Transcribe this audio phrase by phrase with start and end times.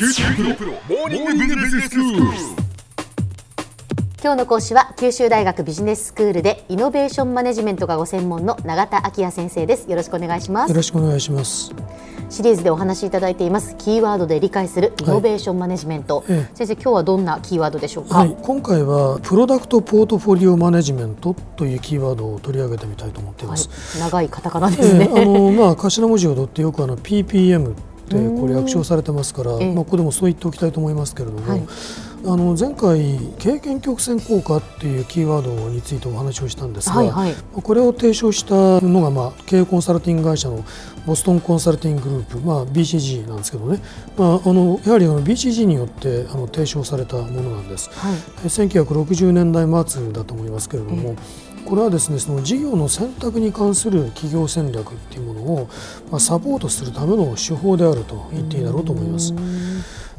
[0.00, 2.22] 九州大学モーニングビジネススクール。
[4.22, 9.90] 今日の講師は九州大学ビジネススクールでイノベーションマネジメントがご専門の永田晃也先生です。
[9.90, 10.70] よろしくお願いします。
[10.70, 11.74] よろしくお願いします。
[12.30, 16.56] シリーズでお話しいただいていますキーワードで理解するイノベーションマネジメント、ええ。
[16.56, 23.58] 先生今日はどんなキーワードでしょうか、はい、今回はプロダクトポートフォリオマネジメントというキーワードを取り上げてみたいと思っていはい。
[23.58, 23.98] ます。
[23.98, 27.74] 長いカタカナでえすね、えあのまあ頭文字を取ってよくあの PPM
[28.16, 29.74] これ略称されてますから、ええ。
[29.74, 31.62] まあここでもそう言っておきたいと思いますけれども、はい。
[32.22, 40.64] あの前回経験曲線効果っていうキーワードについてお話をしたんですが、はいはいこれを提唱したのが、まあ、経営コンサルティング会社の
[41.06, 43.80] ボストンコンサルティンググループ、まあ、BCG なんですけどね、
[44.16, 47.90] まあ、あのやはりあの BCG によってあの提唱されたものなんです。
[47.90, 48.14] はい。
[48.44, 51.14] え1960年代末だと思いますけれども、
[51.64, 55.68] これはですねその事業の選択に関する企業戦略っていうものを、
[56.10, 59.34] まあ、サポートするための手法であると言っていいだろうと思います。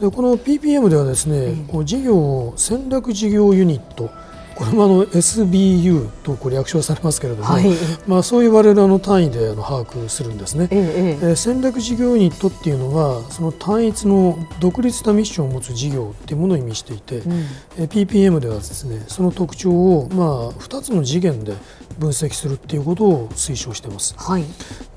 [0.00, 4.10] でこの PPM ではですね、こう事業戦略事業ユニット
[4.54, 7.66] これもあの SBU とこう略称されますけれども、はい。
[8.06, 10.68] まあ、そう言われるあの単位であの把握するんですね。
[10.70, 17.22] ええ戦略事業ユニットっていうのはその単一の独立したミッションを持つ事業っていうものを意味していて、
[17.78, 21.54] えー PPM ではですねその特徴をまあ2つの次元で
[21.98, 24.14] 分析するっていうことを推奨しています。
[24.16, 24.44] はい。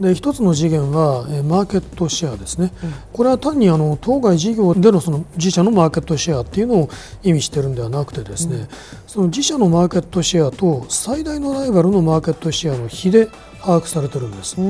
[0.00, 2.72] で一つの次元は、えーマーケットシェアですね、
[3.12, 6.88] これは単にあの当該事業でのその自社のマーケットシェアっていうのを
[7.22, 8.68] 意味してるんではなくてですね、
[9.06, 13.28] その自社のマーケットシェアと最大のライバルのマーケットシェアの比で
[13.60, 14.56] 把握されてるんです。
[14.56, 14.64] であ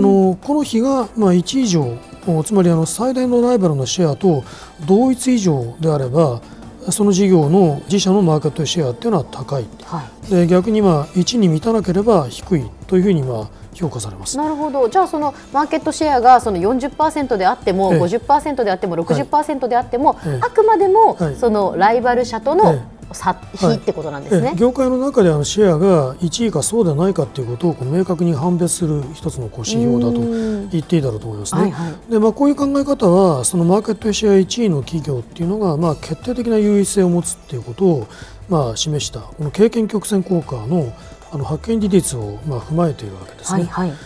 [0.00, 4.42] のこの比が、まあ、1以上おつまりあの最大のライバルのシェアと
[4.86, 6.40] 同一以上であれば
[6.90, 10.30] その事業の自社のマーケットシェアっていうのは高いはい。
[10.30, 14.36] で逆にまあ1に満たなければ低いというふうにまあ評価されます。
[14.36, 14.88] なるほど。
[14.88, 18.00] じゃあそのマーケットシェアがその40%であっても、ええ。
[18.00, 20.38] 50%であっても60%であっても、ええ。
[20.42, 21.36] あくまでも、はい。
[21.36, 22.82] そのライバル社とのえ
[23.16, 24.52] 差、比はいってことなんですね。
[24.54, 30.20] え業界の中であのシェアが1位かそうではないかということをこう明確に判別する一つのこう指標だと
[30.70, 31.60] 言っていいだろうと思いますね。
[31.62, 38.06] はいはいでまあ、こういう考え方はそのマーケットシェア1位の企業っていうのがまあ決定的な優位性を持つっていうことを
[38.48, 40.92] まあ示したこの経験曲線効果の
[41.32, 43.64] あの発見利率をまあ踏まえているわけですね。
[43.64, 43.98] はいはい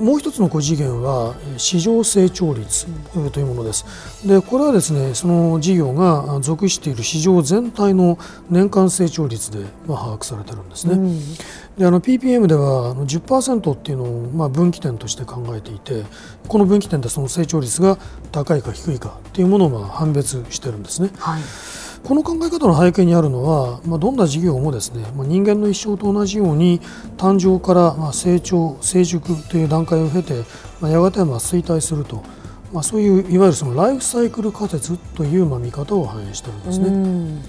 [0.00, 3.84] もう一つの5次元はえー市場成長率えーというものです。
[4.26, 8.18] でこれはですねその事業があ属している市場全体の
[8.48, 10.96] 年間成長率でまあ把握されてるんですね。
[11.78, 16.04] であの PPM ではあの10%っていうのをまあ分岐点として考えていて
[16.48, 17.98] この分岐点でその成長率が
[18.32, 21.10] 高いか低いかっていうものをまあ判別してるんですね。
[21.18, 21.42] はい
[22.04, 26.80] この考え方の背景にあるのは、まあ、どんな事業もですね、まあ、人間の一生と同じように
[27.16, 30.44] 誕生からまあ成長、成熟という段階を経て、
[30.80, 32.22] まあ、やがてはまあ衰退すると、
[32.72, 36.86] まあ、そういういわゆるそのライフサイクル仮説というまあ見方を反映しているんですね。
[36.86, 37.42] うん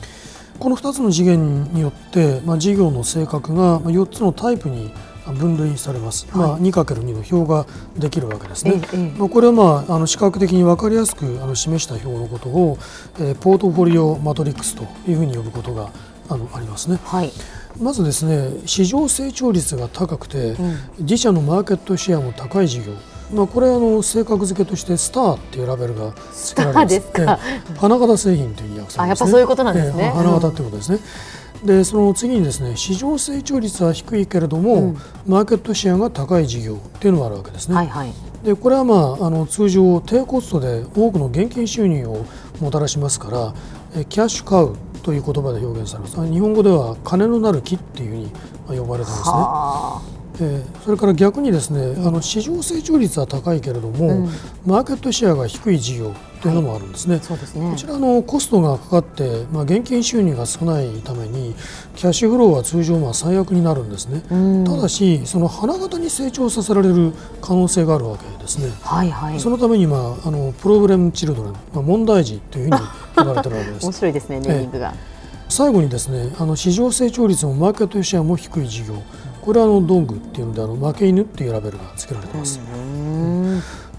[0.59, 4.93] この2つの次元によって、まあ、事業の性格がまあ4つのタイプに
[5.27, 7.65] 分類されます、まあ、2×2 の表が
[7.97, 8.73] できるわけですね。
[8.75, 9.19] ええええ。
[9.19, 12.77] まあ、これは、まあ、あの視覚的に分かりやすくあの示した表のことを、
[13.19, 15.89] えーポートフォリオマトリックスというふうに呼ぶことが
[16.29, 16.99] あのありますね。
[17.03, 17.31] はい。
[17.79, 20.55] まずですね市場成長率が高くて、
[20.99, 22.93] 自社のマーケットシェアも高い事業
[23.33, 30.03] まあ、これはあの性格付けとしてスターっていうラベルが付けられますスターですかええ花形製品という訳されます、ね、あやっぱそういうことなんですね。
[30.03, 30.99] ええ花形ってことですね、
[31.63, 34.95] でその次にですね市場成長率は低いけれども、
[35.27, 38.13] マーケットシェアが高い事業っていうのがあるわけですね、はいはい。
[38.43, 42.25] でこれは、まあ、あの通常低コストで多くの現金収入を
[42.59, 43.53] もたらしますから
[43.95, 46.19] えキャッシュカウという言葉で表現されます。
[46.19, 48.25] あ日本語では金のなる木っていうふうに
[48.67, 50.20] まあ呼ばれてますね。
[50.45, 54.27] はえーそれから逆にですね、あの市場成長率は高いけれども、
[54.65, 57.17] マーケットシェアが低い事業というのもあるんですね。
[57.17, 57.69] あそうですね。
[57.69, 61.53] こちらのコストがかかって、まあ、現金収入が少ないために
[61.95, 64.23] キャッシュフローは通常まあ最悪になるんですね、
[64.65, 69.39] ただしその花形に成長させられる可能性があるわけですね、はいはい。
[69.39, 72.77] そのために、まあ、あのプロブレムチルドレン、まあ、問題児というふうに
[73.15, 73.85] 呼ばれているわけです。
[73.85, 74.95] 面白いですねネーミングが、
[75.47, 78.95] 最後にですねあの市場成長率もマーケットシェアも低い事業
[79.41, 82.59] これはあのドングっていうのであの負け犬っていうラベルが付けられています、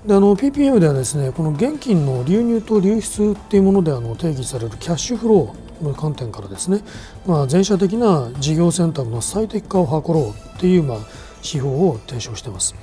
[0.06, 6.82] であの PPM ではですねこの現金の流入と流出っていうものであの定義されるキャッシュフローの観点からですね、
[7.26, 10.98] まあ、全社的な事業選択の最適化を図ろうっていう、まあ、
[11.38, 12.74] 指標を提唱しています。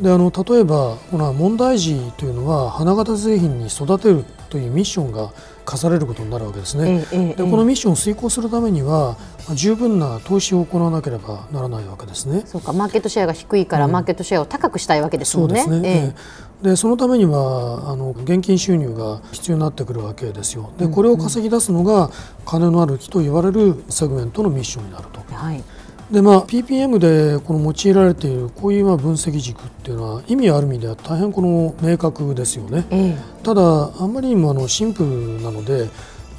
[0.00, 5.32] であの例えばこの問題児というのは花形製品に育てるというミッションが
[5.66, 7.06] 課されることになるわけですね。
[7.12, 12.44] ええええでこのミッションを遂行するためにはまあ十分な投資を行わなければならないわけですね。
[12.46, 15.42] そうかマーケットシェアが低いから、マーケットシェアを高くしたいわけですね。
[15.42, 16.14] そうですね、
[16.62, 20.72] えでそのためにはあの現金収入が必要になってくるわけですよ。
[20.78, 22.10] でこれを稼ぎ出すのが
[22.46, 25.20] 金のある木と言われるセグメントのミッションになると。
[25.34, 25.62] はい
[26.10, 32.86] でまあ、PPM でこの用いられているこういうまあ分析軸っていうのは意味ある意味では大変この明確ですよね。
[32.90, 35.88] えただあんまりにもあのシンプルなので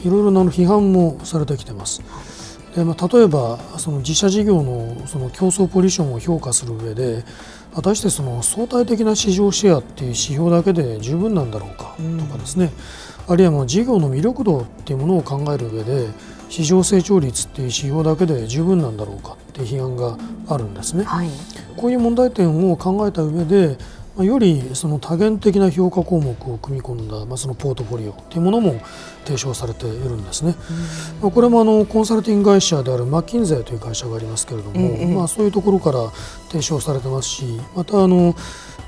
[0.06, 2.02] いろいろな批判もされてきてます。
[2.76, 7.26] でまあ、例えばその自社事業のその競争ポジションを評価する上で
[7.74, 12.72] 果たしてその相対的な市場シェアっていう指標だけで十分なんだろうかとかですね、
[13.28, 16.08] あるいはまあ事業の魅力度っていうものを考える上で
[16.50, 20.18] 市場成長率っていう指標だけで十分なんだろうかっていう批判が
[20.48, 21.04] あるんですね。
[21.04, 21.30] はい
[21.78, 23.78] こういう問題点を考えた上で、まあ
[24.24, 28.82] よりその多元的な評価項目を組み込んだ、まあ、そのポートフォリオというものも
[29.26, 30.56] 提唱されているんですね。
[31.22, 36.12] まあ、これもあのコンサルティング会社であるマッキンゼーという会社がありますけれども、ええまあ、そういうところから
[36.50, 38.34] 提唱されてますしまたあの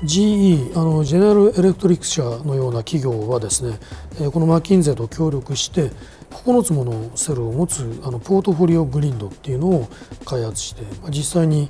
[0.04, 3.78] GE あのジェネラルエレクトリック社のような企業はですね、
[4.20, 5.90] えーこのマッキンゼーと協力して
[6.30, 9.88] 9つものセルを持つあのポートフォリオグリンドっていうのを
[10.24, 11.68] 開発して、まあ、実際に、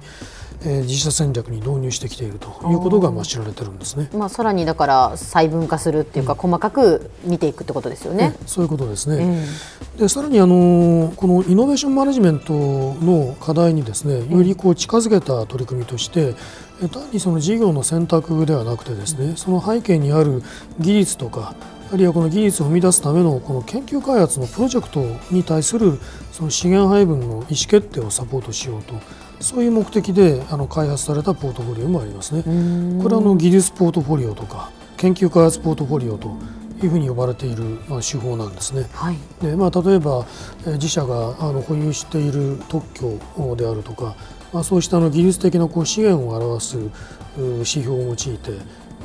[0.62, 4.10] えー自社戦略に導入してきているということがまあ知られてるんですね。
[4.12, 8.36] まあ、さらにだから細分化するっていうか、細かく見ていくってことですよね。
[8.46, 9.18] そういうことですね。
[9.20, 16.34] えでさらにあのこのイノベーションマネジメントの課題にですねよりこう近づけた取り組みとして
[16.82, 20.42] え単にその事業の選択ではなくてですねその背景にある
[20.78, 21.54] 技術とか
[21.92, 25.98] あるいはこの技術を生み出すためのこの研究開発のプロジェクトに対する
[26.31, 28.94] その資源配分の意思決定をサポートしようと
[29.40, 32.42] そういう目的であの開発されたポートフォリオもありますね。
[32.42, 36.37] これはあの技術ポートフォリオとか研究開発ポートフォリオと
[36.82, 38.86] いうふうに呼ばれている、まあ、手法なんですね。
[38.93, 40.26] はいでまあ、例えば、
[40.66, 43.19] えー自社があの保有している特許
[43.56, 44.14] であるとか、
[44.52, 46.90] まあ、そうしたあの技術的なこう資源を表すう
[47.38, 48.52] 指標を用いて、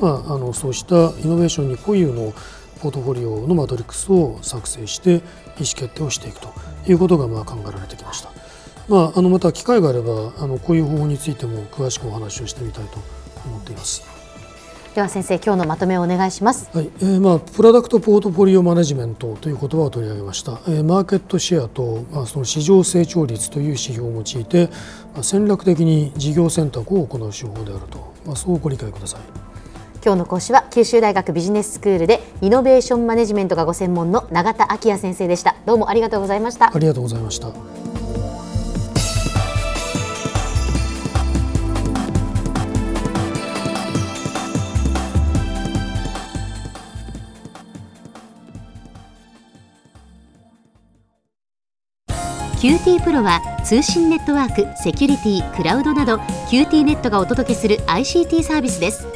[0.00, 2.32] まあ、あのそうしたイノベーションに固有の
[2.80, 5.22] ポートフォリオのマトリックスを作成して意思
[5.74, 6.52] 決定をしていくと
[6.86, 8.30] いうことがまあ考えられてきました。
[8.88, 12.98] まあ、あのまた機会があればあのこういう方法についても詳しくお話をしてみたいと
[13.44, 14.16] 思っています。
[14.94, 16.70] では先生今日のまとめをお願いします。
[16.72, 24.70] はいえーまあ、プロダクトポートフォリオマネジメントという言葉を取り上げました、えーマーケットシェアと、まあ、その市場成長率という指標を用いて、
[25.12, 29.45] まあ、戦略的に事業選択を行う手法であると、まあ、そうご理解ください。
[30.06, 35.56] 今日の講師は九州大学ビジネススクールでイノベーションマネジメントがご専門の永田昭也先生でした。
[35.66, 36.78] どうもありがとうございましたあ。
[36.78, 37.48] りがとうございました。
[52.60, 56.18] QT プロは通信ネットワーク、セキュリティ、クラウドなど
[56.48, 59.15] QT ネットがお届けする ICT サービスです